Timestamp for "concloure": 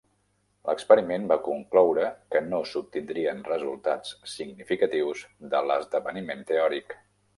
1.47-2.07